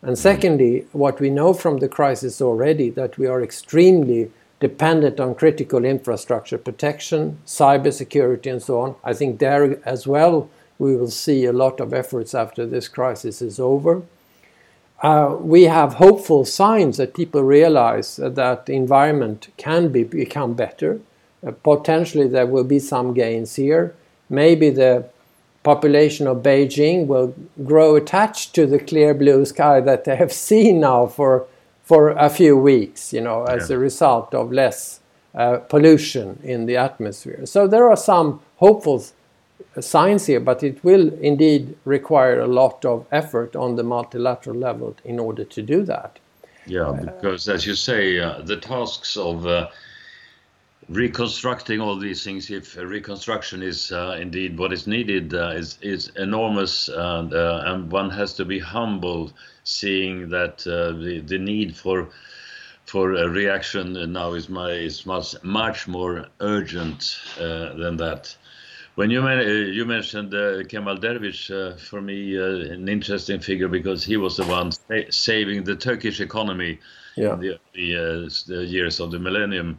[0.00, 5.34] And secondly, what we know from the crisis already that we are extremely dependent on
[5.34, 8.94] critical infrastructure protection, cybersecurity, and so on.
[9.02, 13.42] I think there as well we will see a lot of efforts after this crisis
[13.42, 14.02] is over.
[15.02, 21.00] Uh, we have hopeful signs that people realize that the environment can be, become better.
[21.44, 23.96] Uh, potentially, there will be some gains here.
[24.30, 25.08] Maybe the
[25.62, 30.80] population of Beijing will grow attached to the clear blue sky that they have seen
[30.80, 31.46] now for
[31.82, 33.76] for a few weeks, you know, as yeah.
[33.76, 35.00] a result of less
[35.34, 37.46] uh, pollution in the atmosphere.
[37.46, 39.02] So there are some hopeful
[39.80, 44.96] signs here, but it will indeed require a lot of effort on the multilateral level
[45.02, 46.18] in order to do that.
[46.66, 49.68] Yeah, because as you say, uh, the tasks of uh,
[50.88, 56.10] reconstructing all these things, if reconstruction is uh, indeed what is needed, uh, is is
[56.16, 59.30] enormous, and uh, and one has to be humble,
[59.64, 62.08] seeing that uh, the the need for
[62.86, 68.34] for a reaction now is my is much much more urgent uh, than that.
[68.94, 70.32] When you uh, you mentioned
[70.68, 75.76] Kemal Dervis, for me an interesting figure because he was the one sa saving the
[75.76, 76.80] Turkish economy
[77.16, 77.34] yeah.
[77.34, 79.78] in the, the, the years of the millennium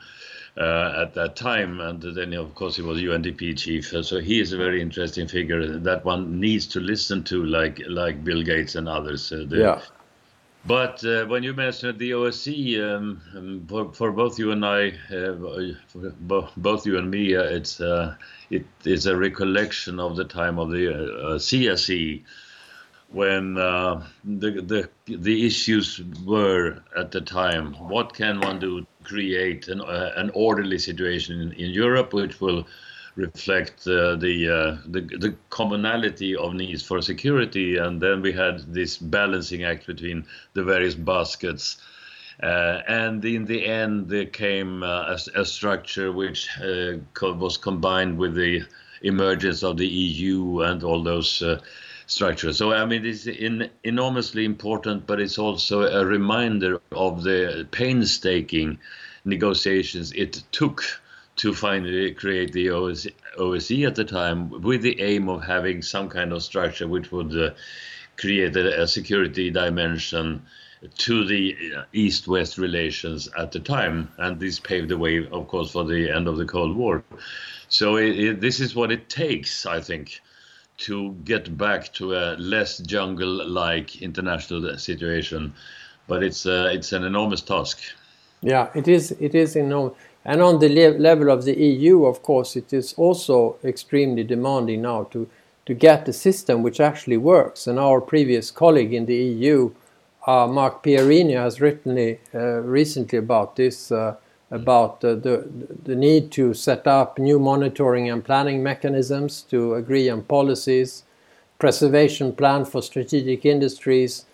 [0.60, 1.80] uh, at that time.
[1.80, 3.88] And then, of course, he was UNDP chief.
[4.06, 8.24] So he is a very interesting figure that one needs to listen to, like like
[8.24, 9.32] Bill Gates and others.
[9.32, 9.82] Uh, the, yeah.
[10.66, 14.90] But uh, when you mentioned the OSCE, um, um, for, for, both you and I,
[15.10, 15.32] uh,
[16.20, 18.16] bo both you and me, uh, it's uh,
[18.50, 22.24] it is a recollection of the time of the uh, CSCE,
[23.12, 27.74] when uh, the, the the issues were at the time.
[27.74, 32.40] What can one do to create an, uh, an orderly situation in, in, Europe, which
[32.40, 32.68] will
[33.16, 37.78] reflect uh, the, uh, the, the commonality of needs for security?
[37.78, 41.78] And then we had this balancing act between the various baskets.
[42.42, 46.48] Uh, and in the end, there came uh, a, a, structure which
[47.22, 48.62] was combined with the
[49.02, 51.44] emergence of the EU and all those
[52.10, 52.52] structure.
[52.52, 58.80] So I mean, it's in, enormously important, but it's also a reminder of the painstaking
[59.26, 60.84] negotiations it took
[61.38, 66.34] to finally create the OSCE, at the time, with the aim of having some kind
[66.34, 67.52] of structure which would uh,
[68.18, 70.42] create a, a, security dimension
[70.98, 75.72] to the uh, East-West relations at the time, and this paved the way, of course,
[75.72, 77.04] for the end of the Cold War.
[77.70, 80.22] So it, it, this is what it takes, I think,
[80.80, 85.54] to get back to a less jungle-like international situation.
[86.08, 87.80] But it's uh, it's an enormous task.
[88.42, 89.12] Yeah, it is.
[89.20, 89.98] It is enormous.
[90.26, 94.82] And on the le level of the EU, of course, it is also extremely demanding
[94.82, 95.28] now to
[95.66, 97.68] to get a system which actually works.
[97.68, 99.72] And our previous colleague in the EU
[100.26, 104.16] uh, Marc Pierini has written uh, recently about this, uh,
[104.52, 105.16] about the,
[105.84, 111.04] the need to set up new monitoring and planning mechanisms to agree on policies,
[111.60, 114.26] preservation plan for strategic industries,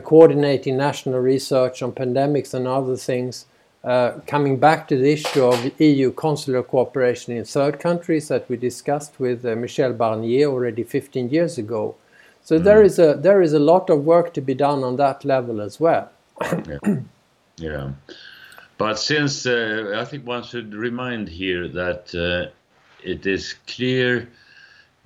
[0.00, 3.46] coordinating national research on pandemics and other things,
[3.84, 8.56] uh, coming back to the issue of EU consular cooperation in third countries that we
[8.56, 11.96] discussed with uh, Michel Barnier already 15 years ago,
[12.44, 12.64] so mm.
[12.64, 15.60] there is a there is a lot of work to be done on that level
[15.60, 16.10] as well.
[16.40, 16.96] yeah.
[17.56, 17.90] yeah.
[18.82, 22.50] But since uh, I think one should remind here that uh,
[23.04, 24.28] it is clear,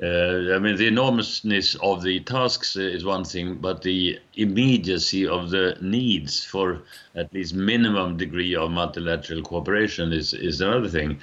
[0.03, 5.51] uh, I mean, the enormousness of the tasks is one thing, but the immediacy of
[5.51, 6.85] the needs for
[7.15, 11.21] at least minimum degree of multilateral cooperation is, is another thing.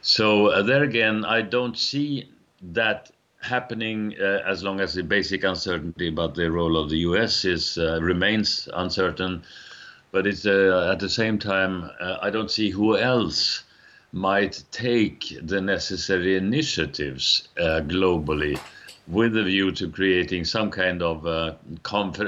[0.00, 2.30] So uh, there again, I don't see
[2.72, 3.10] that
[3.42, 7.44] happening uh, as long as the basic uncertainty about the role of the U.S.
[7.44, 9.42] is uh, remains uncertain.
[10.12, 13.64] But it's uh, at the same time uh, I don't see who else
[14.12, 18.60] might take the necessary initiatives uh, globally
[19.08, 21.54] with a view to creating some kind of uh,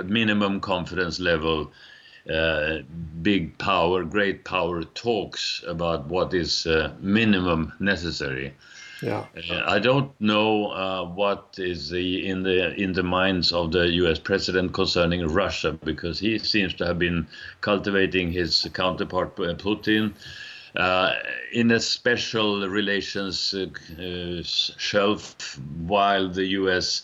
[0.07, 1.71] minimum confidence level.
[3.23, 6.67] big power, great power talks about what is
[7.01, 8.55] minimum necessary.
[9.05, 9.27] Yeah.
[9.51, 13.87] Uh, I don't know uh, what is the in the in the minds of the
[14.03, 14.19] U.S.
[14.19, 17.27] president concerning Russia because he seems to have been
[17.61, 20.15] cultivating his counterpart uh, Putin
[20.77, 21.13] uh,
[21.53, 27.03] in a special relations uh, shelf while the U.S.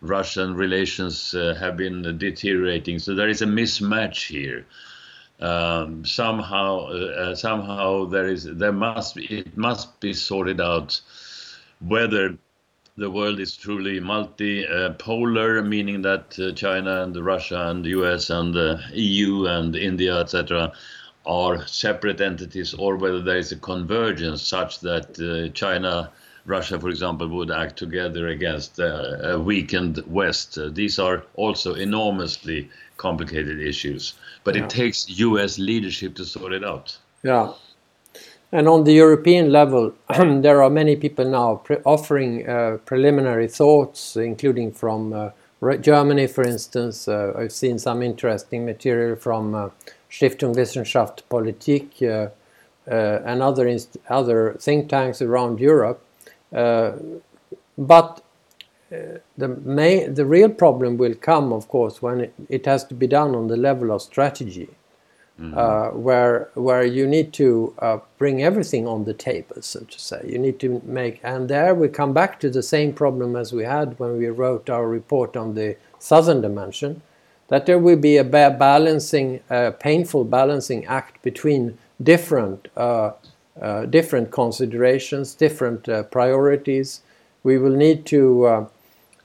[0.00, 2.98] Russian relations have been deteriorating.
[2.98, 4.66] So there is a mismatch here.
[5.38, 11.00] Um, somehow, somehow there is there must be, it must be sorted out
[11.80, 12.36] whether
[12.96, 18.54] the world is truly multipolar, meaning that uh, China and Russia and the US and
[18.54, 20.72] the EU and India, etc.,
[21.26, 26.10] are separate entities, or whether there is a convergence such that uh, China,
[26.46, 30.56] Russia, for example, would act together against uh, a weakened West.
[30.56, 34.64] Uh, these are also enormously complicated issues, but yeah.
[34.64, 36.96] it takes US leadership to sort it out.
[37.22, 37.52] Yeah,
[38.52, 44.72] and on the European level, there are many people now offering uh, preliminary thoughts, including
[44.72, 45.30] from uh,
[45.80, 47.08] Germany, for instance.
[47.08, 49.70] Uh, I've seen some interesting material from uh,
[50.10, 52.30] Stiftung Wissenschaft Politik uh,
[52.88, 53.76] uh, and other,
[54.08, 56.00] other think tanks around Europe.
[56.52, 58.22] but
[58.88, 63.34] the, the real problem will come, of course, when it, it has to be done
[63.34, 64.68] on the level of strategy.
[65.38, 65.58] Mm -hmm.
[65.58, 70.20] uh, where where you need to uh, bring everything on the table, so to say.
[70.24, 73.64] You need to make, and there we come back to the same problem as we
[73.64, 77.02] had when we wrote our report on the southern dimension,
[77.48, 78.24] that there will be a
[78.58, 83.10] balancing, uh, painful balancing act between different uh,
[83.60, 87.00] uh, different considerations, different uh, priorities.
[87.42, 88.68] We will need to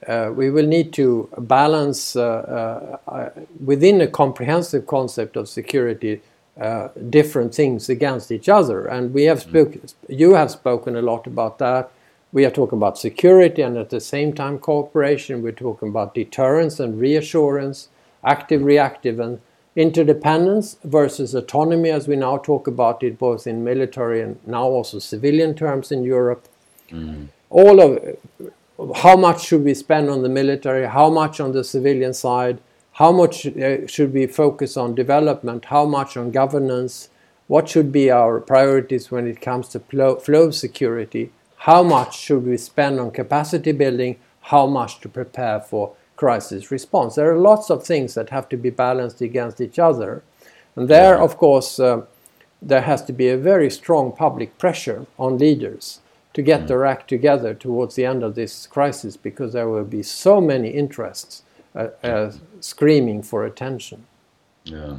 [0.07, 3.29] uh, we will need to balance uh, uh,
[3.63, 6.21] within a comprehensive concept of security
[6.59, 8.85] uh, different things against each other.
[8.85, 9.49] And we have mm.
[9.49, 11.91] spoken, you have spoken a lot about that.
[12.33, 15.41] We are talking about security and at the same time cooperation.
[15.41, 17.89] We're talking about deterrence and reassurance,
[18.23, 19.39] active, reactive, and
[19.75, 24.99] interdependence versus autonomy, as we now talk about it both in military and now also
[24.99, 26.47] civilian terms in Europe.
[26.89, 27.27] Mm.
[27.49, 28.17] All of
[28.95, 32.59] how much should we spend on the military, how much on the civilian side,
[32.93, 37.09] how much uh, should we focus on development, how much on governance,
[37.47, 42.45] what should be our priorities when it comes to flow, flow security, how much should
[42.45, 47.15] we spend on capacity building, how much to prepare for crisis response.
[47.15, 50.23] There are lots of things that have to be balanced against each other.
[50.75, 52.03] And there, of course, uh,
[52.61, 55.99] there has to be a very strong public pressure on leaders
[56.33, 56.67] to get mm.
[56.67, 60.69] their act together towards the end of this crisis because there will be so many
[60.69, 61.43] interests
[61.75, 64.05] uh, uh, screaming for attention.
[64.63, 64.97] Yeah,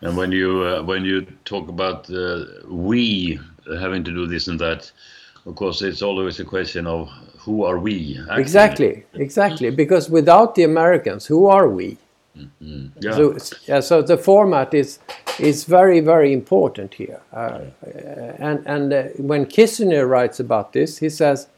[0.00, 3.38] and when you uh, when you talk about uh, we
[3.80, 4.90] having to do this and that,
[5.46, 8.18] of course, it's always a question of who are we?
[8.20, 8.40] Actually?
[8.40, 9.70] Exactly, exactly.
[9.70, 11.98] Because without the Americans, who are we?
[12.36, 12.86] Mm-hmm.
[13.00, 13.12] Yeah.
[13.12, 14.98] So, yeah, so the format is
[15.38, 17.20] is very very important here.
[17.32, 17.60] Uh,
[18.38, 21.48] and and uh, when Kissinger writes about this, he says,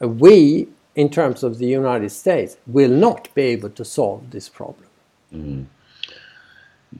[0.00, 4.88] "We, in terms of the United States, will not be able to solve this problem."
[5.34, 5.66] Mm.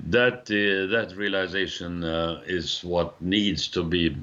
[0.08, 4.16] That uh, that realization uh, is what needs to be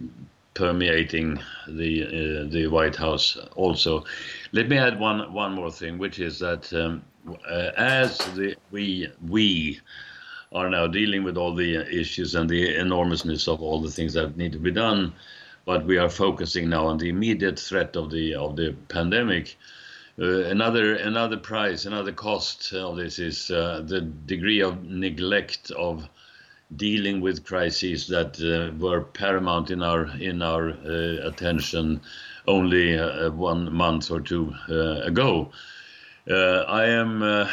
[0.53, 3.37] permeating the uh, the White House.
[3.55, 4.03] Also,
[4.51, 7.03] let me add one one more thing, which is that um,
[7.49, 9.79] uh, as the we we
[10.51, 14.35] are now dealing with all the issues and the enormousness of all the things that
[14.35, 15.13] need to be done,
[15.65, 19.57] but we are focusing now on the immediate threat of the of the pandemic.
[20.19, 26.09] Uh, another another price, another cost of this is uh, the degree of neglect of
[26.75, 32.01] dealing with crises that uh, were paramount in our in our uh, attention
[32.47, 35.51] only uh, one month or two uh, ago.
[36.29, 37.49] Uh, I am uh,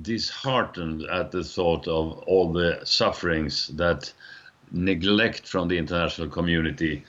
[0.00, 4.12] disheartened at the thought of all the sufferings that
[4.72, 7.04] neglect from the international community.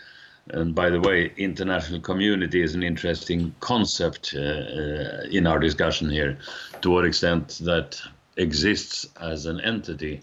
[0.50, 6.38] And by the way, international community is an interesting concept in our discussion here,
[6.82, 8.00] to what extent that
[8.38, 10.22] exists as an entity.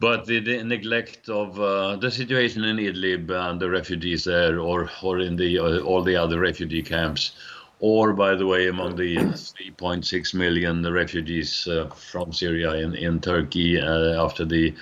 [0.00, 4.90] But the, the neglect of uh, the situation in Idlib and the refugees there, or
[5.02, 7.32] or in the uh, all the other refugee camps,
[7.80, 13.78] or by the way, among the 3.6 million refugees uh, from Syria in in Turkey
[13.78, 14.74] uh, after the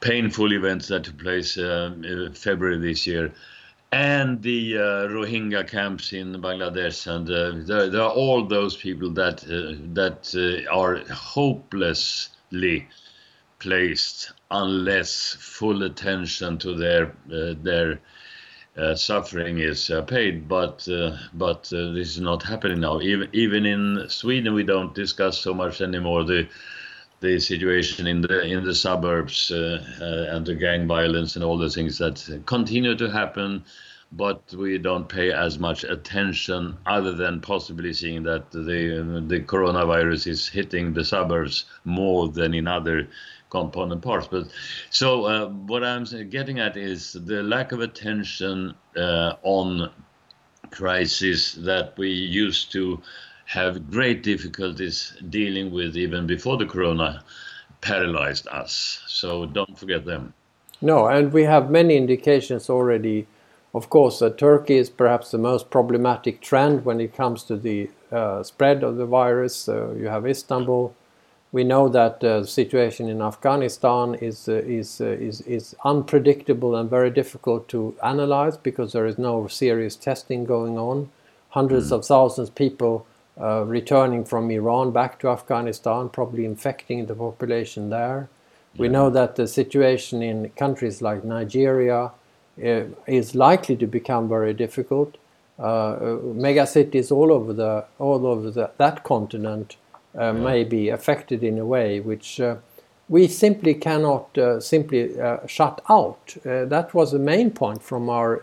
[0.00, 3.32] painful events that took place uh, in February this year,
[3.90, 7.26] and the uh, Rohingya camps in Bangladesh, and
[7.66, 9.38] there, there, are all those people that
[9.94, 10.20] that
[10.70, 12.86] are hopelessly
[13.66, 17.98] placed unless full attention to their uh, their
[18.76, 20.46] uh, suffering is uh, paid.
[20.46, 23.00] But uh, but uh, this is not happening now.
[23.00, 26.46] Even even in Sweden, we don't discuss so much anymore the
[27.20, 31.70] the situation in the in the suburbs uh, and the gang violence and all the
[31.70, 33.64] things that continue to happen.
[34.12, 40.28] But we don't pay as much attention, other than possibly seeing that the the coronavirus
[40.28, 43.08] is hitting the suburbs more than in other
[43.50, 44.28] component parts.
[44.28, 44.48] But
[44.90, 49.90] so uh, what I'm getting at is the lack of attention uh, on
[50.70, 53.00] crisis that we used to
[53.46, 57.22] have great difficulties dealing with even before the corona
[57.80, 59.02] paralyzed us.
[59.06, 60.34] So don't forget them.
[60.82, 63.26] No, and we have many indications already.
[63.74, 67.90] Of course, that Turkey is perhaps the most problematic trend when it comes to the
[68.10, 69.68] uh, spread of the virus.
[69.68, 70.94] you have Istanbul,
[71.52, 76.90] we know that the situation in Afghanistan is, uh, is, uh, is, is unpredictable and
[76.90, 81.08] very difficult to analyze because there is no serious testing going on.
[81.50, 81.92] Hundreds mm.
[81.92, 83.06] of thousands of people
[83.40, 88.28] uh, returning from Iran back to Afghanistan, probably infecting the population there.
[88.74, 88.80] Yeah.
[88.80, 92.10] We know that the situation in countries like Nigeria
[92.64, 95.16] uh, is likely to become very difficult.
[95.58, 95.98] Uh, uh
[96.46, 99.76] megacities all over the all over the, that continent
[100.16, 102.56] uh, may be affected in a way which uh,
[103.08, 105.14] we simply cannot uh, simply
[105.46, 106.36] shut out.
[106.44, 108.42] that was the main point from our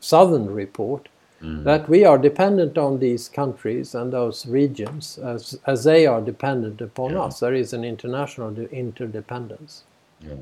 [0.00, 1.08] southern report.
[1.42, 1.62] Mm.
[1.64, 6.80] That we are dependent on these countries and those regions as, as they are dependent
[6.80, 7.20] upon yeah.
[7.20, 7.38] us.
[7.38, 9.84] There is an international interdependence.
[10.20, 10.34] Yeah.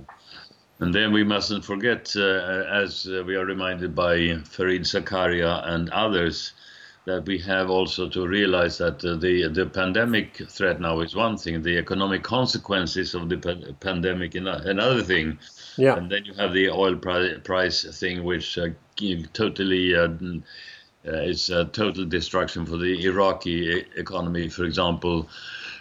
[0.81, 5.89] And then we mustn't forget, uh, as uh, we are reminded by Fareed Zakaria and
[5.91, 6.53] others,
[7.07, 11.37] that we have also to realize that uh, the the pandemic threat now is one
[11.37, 15.39] thing, the economic consequences of the pa- pandemic another thing.
[15.79, 15.97] Yeah.
[15.97, 18.69] And then you have the oil pri- price thing, which uh,
[19.33, 20.09] totally uh,
[21.07, 25.29] uh, is a total destruction for the Iraqi economy, for example.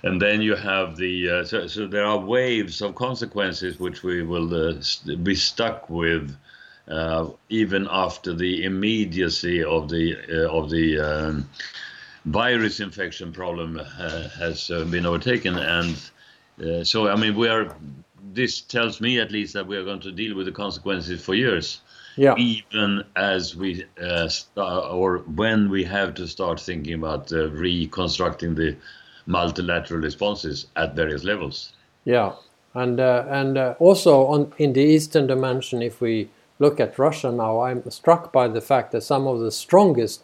[0.03, 4.21] And then you have the uh, so, so there are waves of consequences which we
[4.21, 4.73] will uh,
[5.23, 6.44] be stuck with uh,
[7.49, 11.49] even after the immediacy of the uh, of the um,
[12.25, 15.95] virus infection problem uh, has uh, been overtaken, and
[16.63, 17.75] uh, so I mean we are.
[18.33, 21.35] This tells me at least that we are going to deal with the consequences for
[21.35, 21.81] years.
[22.17, 22.35] Yeah.
[22.37, 28.75] Even as we uh, start, or when we have to start thinking about reconstructing the
[29.25, 31.73] multilateral responses at various levels.
[32.05, 32.33] Yeah,
[32.73, 36.29] and and also on in the eastern dimension, if we
[36.59, 40.23] look at Russia now, I'm struck by the fact that some of the strongest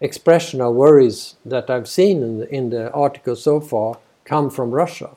[0.00, 4.70] expression of worries that I've seen in the, in the article so far come from
[4.70, 5.10] Russia,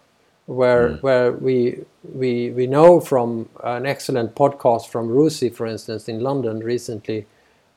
[0.46, 1.02] where mm.
[1.02, 6.60] where we we we know from an excellent podcast from Rusi, for instance, in London
[6.60, 7.26] recently.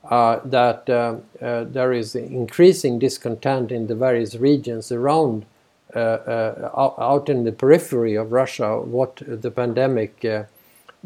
[0.09, 5.45] Uh, that uh, uh, there is increasing discontent in the various regions around
[5.97, 10.43] uh, uh, out in the periphery of Russia what the pandemic uh,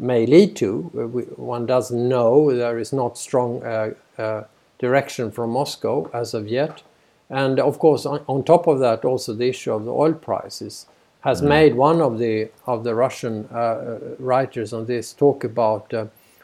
[0.01, 0.89] may lead to.
[1.13, 2.53] We, one doesn't know.
[2.53, 4.43] There is not strong uh, uh,
[4.79, 6.83] direction from Moscow as of yet.
[7.29, 10.87] And of course, on, on, top of that, also the issue of the oil prices
[11.21, 11.47] has mm.
[11.47, 15.93] made one of the of the Russian uh, writers on this talk about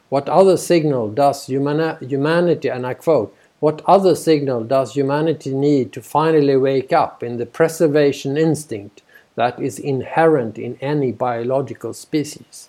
[0.08, 5.92] what other signal does humani humanity, and I quote, what other signal does humanity need
[5.92, 9.02] to finally wake up in the preservation instinct
[9.34, 12.68] that is inherent in any biological species?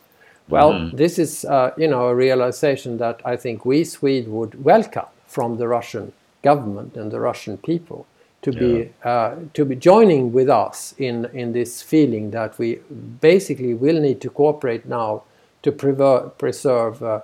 [0.50, 0.98] Well, mm.
[0.98, 5.58] this is, uh, you know, a realization that I think we Swedes would welcome from
[5.58, 8.08] the Russian government and the Russian people
[8.42, 8.60] to yeah.
[8.60, 12.80] be uh, to be joining with us in in this feeling that we
[13.22, 15.24] basically will need to cooperate now
[15.62, 17.22] to preserve uh,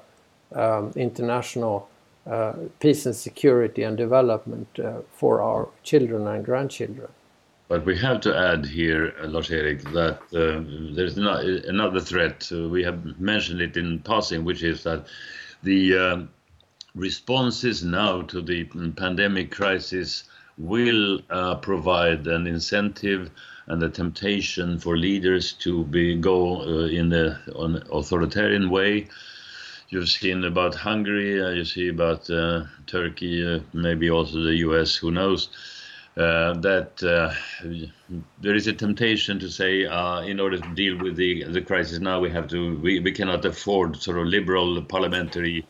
[0.53, 1.87] um, international
[2.29, 7.07] uh, peace and security and development uh, for our children and grandchildren.
[7.67, 12.49] But we have to add here, uh, Lars-Erik, that uh, there's not, another threat.
[12.51, 15.07] Uh, we have mentioned it in passing, which is that
[15.63, 16.29] the um,
[16.93, 20.25] responses now to the pandemic crisis
[20.57, 23.31] will uh, provide an incentive
[23.67, 29.07] and a temptation for leaders to be go uh, in an authoritarian way
[29.89, 34.95] you've seen about Hungary, uh, you see about uh, Turkey, uh, maybe also the US,
[34.95, 35.49] who knows,
[36.17, 37.33] uh, that uh,
[38.39, 41.99] there is a temptation to say, uh, in order to deal with the, the crisis
[41.99, 45.65] now, we have to, we, we cannot afford sort of liberal parliamentary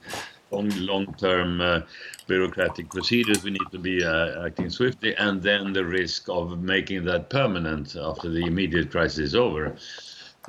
[0.52, 1.84] long, long-term
[2.28, 3.44] bureaucratic procedures.
[3.44, 8.30] We need to be acting swiftly, and then the risk of making that permanent after
[8.30, 9.76] the immediate crisis is over.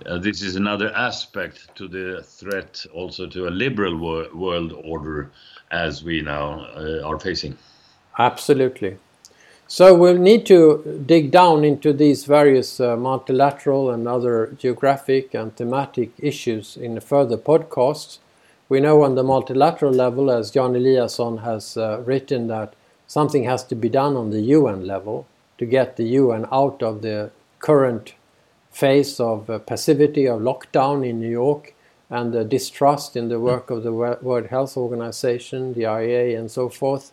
[0.04, 5.30] Uh, this is another aspect to the threat also to a liberal wor world order
[5.70, 7.56] as we now uh, are facing.
[8.18, 8.98] Absolutely.
[9.68, 15.54] So we'll need to dig down into these various uh, multilateral and other geographic and
[15.56, 18.18] thematic issues in further podcasts.
[18.68, 22.74] We know on the multilateral level, as Jan Eliasson has uh, written, that
[23.08, 25.26] something has to be done on the UN level
[25.58, 28.14] to get the UN out of the current
[28.70, 31.74] phase of uh, passivity, of lockdown in New York,
[32.08, 36.68] and the distrust in the work of the World Health Organization, the IAEA, and so
[36.68, 37.12] forth.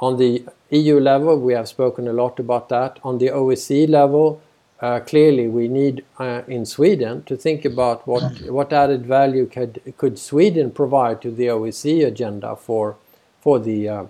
[0.00, 2.98] On the EU level, we have spoken a lot about that.
[3.02, 4.40] On the OSCE level,
[4.80, 9.80] uh, clearly we need uh, in Sweden to think about what, what added value could,
[9.96, 12.96] could Sweden provide to the OSCE agenda for,
[13.40, 14.04] for, the, uh,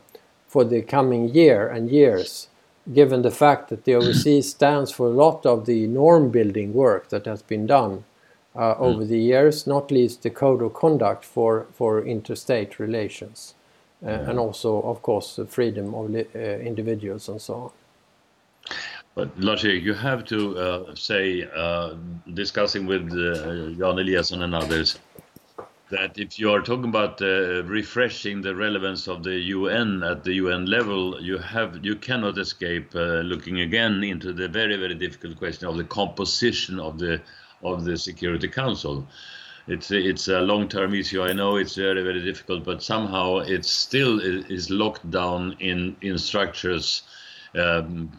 [0.47, 2.49] for the coming year and years
[2.93, 7.09] given the fact that the OSCE stands for a lot of the norm building work
[7.11, 8.05] that has been done
[8.55, 8.81] uh, mm.
[8.81, 13.55] over the years, not least the code of conduct for, for interstate relations,
[14.05, 14.29] mm.
[14.29, 17.71] and also, of course, the freedom of uh, individuals and so on.
[19.15, 21.95] But Lars, you have to uh, say, uh,
[22.35, 24.99] discussing with uh, Jan Eliasson and others,
[25.91, 30.35] that if you are talking about uh, refreshing the relevance of the UN at the
[30.35, 35.37] UN level, you have you cannot escape uh, looking again into the very very difficult
[35.39, 37.21] question of the composition of the
[37.63, 39.07] of the Security Council.
[39.69, 41.23] It's it's a long-term issue.
[41.23, 46.17] I know it's very very difficult, but somehow it still is locked down in in
[46.17, 47.03] structures
[47.55, 48.11] um,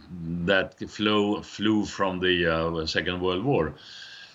[0.46, 3.74] that flow flew from the uh, Second World War.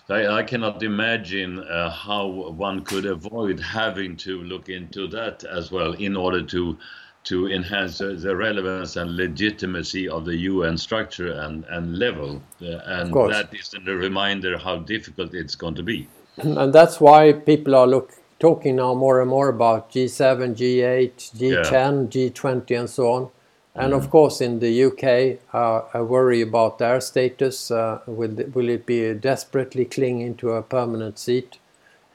[0.09, 5.71] I, I cannot imagine uh, how one could avoid having to look into that as
[5.71, 6.77] well in order to
[7.25, 12.39] to enhance the relevance and legitimacy of the UN structure and, and level.
[12.61, 16.07] Uh, and that is a reminder how difficult it's going to be.
[16.37, 22.13] And that's why people are look, talking now more and more about G7, G8, G10,
[22.13, 22.29] yeah.
[22.29, 23.29] G20, and so on.
[23.77, 27.69] And of course, in the UK, uh, I worry about their status.
[27.69, 31.57] Uh, will, will it be desperately clinging to a permanent seat,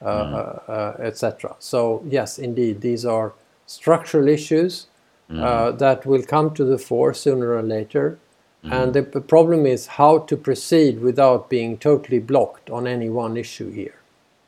[0.01, 0.99] uh, mm.
[0.99, 1.55] etc.?
[1.59, 3.33] So, yes, indeed, these are
[3.67, 4.87] structural issues
[5.29, 5.77] mm.
[5.77, 8.17] that will come to the fore sooner or later.
[8.63, 8.71] Mm.
[8.71, 13.71] And the problem is how to proceed without being totally blocked on any one issue
[13.71, 14.00] here.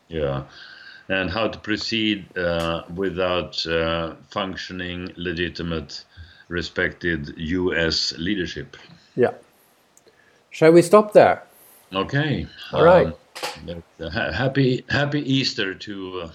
[0.08, 0.44] Yeah
[1.10, 6.04] and how to proceed uh, without uh, functioning legitimate
[6.48, 8.78] respected US leadership.
[9.16, 9.34] Yeah.
[10.50, 11.44] Shall we stop there?
[11.94, 12.48] Okay.
[12.72, 13.08] All right.
[13.08, 16.30] Um, happy Happy Easter to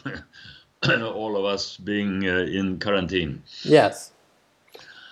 [0.82, 3.42] uh, all of us being uh, in quarantine.
[3.62, 4.12] Yes.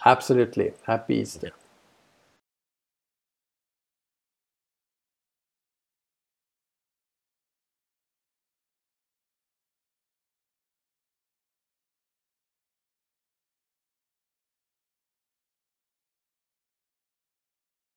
[0.05, 0.73] Absolutely.
[0.87, 1.51] Happy Easter.